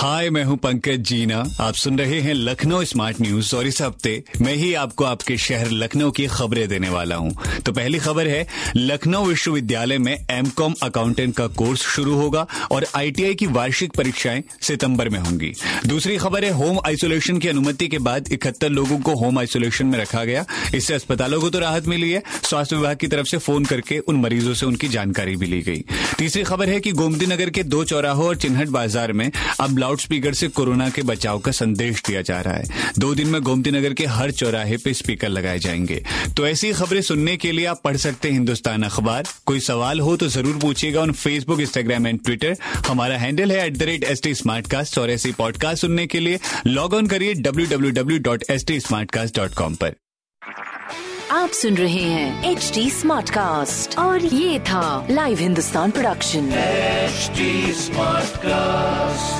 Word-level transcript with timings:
हाय, 0.00 0.28
मैं 0.30 0.42
हूँ 0.44 0.56
पंकज 0.56 1.00
जीना। 1.08 1.38
आप 1.60 1.74
सुन 1.74 1.98
रहे 1.98 2.20
हैं 2.20 2.34
लखनऊ 2.34 2.84
स्मार्ट 2.84 3.20
न्यूज़ 3.20 3.54
और 3.56 3.66
इस 3.66 3.80
हफ़्ते 3.82 4.12
मैं 4.40 4.52
ही 4.56 4.72
आपको 4.74 5.04
आपके 5.04 5.36
शहर 5.38 5.70
लखनऊ 5.70 6.10
की 6.10 6.26
खबरें 6.26 6.68
देने 6.68 6.88
वाला 6.88 7.16
हूँ। 7.16 7.34
तो 7.66 7.72
पहली 7.72 7.98
खबर 7.98 8.28
है, 8.28 8.46
लखनऊ 8.76 9.26
विश्वविद्यालय 9.26 9.98
में 9.98 10.12
एमकॉम 10.30 10.74
अकाउंटेंट 10.82 11.34
का 11.36 11.46
कोर्स 11.48 11.80
शुरू 11.86 12.14
होगा 12.14 12.46
और 12.72 12.86
आईटीआई 12.96 13.34
की 13.34 13.46
वार्षिक 13.48 13.92
परीक्षाएँ 13.92 14.42
सितंबर 14.60 15.08
में 15.08 15.18
होंगी। 15.18 15.52
दूसरी 15.86 16.16
खबर 16.16 16.44
है 16.44 16.50
होम 16.52 16.78
आइसोलेशन 16.86 17.38
की 17.38 17.48
अनुमति 17.48 17.88
के 17.88 17.98
बाद 17.98 18.32
इकहत्तर 18.32 18.70
लोगों 18.70 18.98
को 19.00 19.14
होम 19.14 19.38
आइसोलेशन 19.38 19.86
में 19.86 19.98
रखा 19.98 20.24
गया। 20.24 20.44
इससे 20.74 20.94
अस्पतालों 20.94 21.40
को 21.40 21.50
तो 21.50 21.58
राहत 21.58 21.88
मिली 21.88 22.10
है। 22.10 22.22
स्वास्थ्य 22.42 22.76
विभाग 22.76 22.96
की 22.96 23.08
तरफ़ 23.08 23.26
से 23.26 23.38
फ़ोन 23.38 23.64
करके 23.64 23.98
उन 23.98 24.20
मरीजों 24.20 24.54
से 24.54 24.66
उनकी 24.66 24.88
जानकारी 24.88 25.36
भी 25.36 25.46
ली 25.46 25.60
गई। 25.62 25.84
तीसरी 26.18 26.42
खबर 26.44 26.68
है 26.68 26.80
कि 26.80 26.92
गोमती 26.92 27.26
नगर 27.26 27.50
के 27.50 27.62
दो 27.66 27.84
चौराहों 27.84 28.26
और 28.26 28.36
चिन्हट 28.38 28.68
बाज़ार 28.70 29.12
में 29.12 29.30
अब 29.60 29.78
लाउड 29.90 30.00
स्पीकर 30.00 30.34
से 30.34 30.48
कोरोना 30.48 30.88
के 30.88 31.02
बचाव 31.02 31.38
का 31.38 31.52
संदेश 31.52 32.02
दिया 32.06 32.20
जा 32.22 32.40
रहा 32.40 32.54
है। 32.54 32.92
दो 32.98 33.14
दिन 33.14 33.28
में 33.28 33.40
गोमती 33.42 33.70
नगर 33.70 33.92
के 33.92 34.04
हर 34.06 34.30
चौराहे 34.30 34.76
पे 34.76 34.92
स्पीकर 34.94 35.28
लगाए 35.28 35.58
जाएँगे। 35.58 36.02
तो 36.36 36.46
ऐसी 36.46 36.72
खबरें 36.72 37.00
सुनने 37.02 37.36
के 37.36 37.52
लिए 37.52 37.64
आप 37.66 37.80
पढ़ 37.84 37.96
सकते 37.96 38.28
हैं 38.28 38.34
हिंदुस्तान 38.34 38.82
अखबार। 38.82 39.28
कोई 39.46 39.60
सवाल 39.60 40.00
हो 40.00 40.16
तो 40.16 40.28
ज़रूर 40.28 40.58
पूछिएगा 40.62 41.00
on 41.00 41.12
Facebook 41.12 41.60
Instagram 41.60 42.06
and 42.06 42.20
Twitter 42.24 42.56
हमारा 42.88 43.16
हैंडल 43.18 43.52
है 43.52 43.66
at 43.66 43.76
the 43.76 43.82
rate 43.82 44.04
S 44.04 44.22
T 44.26 44.34
और 45.00 45.10
ऐसी 45.10 45.32
पॉडकास्ट 45.32 45.82
सुनने 45.82 46.06
के 46.06 46.20
लिए 46.20 46.38
लॉग 46.66 46.94
ऑन 46.94 47.06
करिए 47.06 47.34
W 47.34 47.66
W 47.66 47.90
W 47.90 48.18
dot 48.18 48.44
S 48.50 48.64
T 48.70 48.78
dot 49.36 49.54
com 49.54 49.74
पर। 49.74 49.94
आप 51.32 51.50
सुन 51.50 51.76
रहे 51.76 52.02
हैं 52.02 52.50
एच 52.50 52.70
डी 52.74 52.90
स्मार्ट 52.90 53.30
कास्ट 53.30 53.98
और 53.98 54.24
ये 54.24 54.58
था 54.60 55.06
live 55.10 55.38
Hindustan 55.38 55.90
production 55.90 56.50
HD 57.10 57.44
Smartcast. 57.82 59.30
I'm 59.32 59.39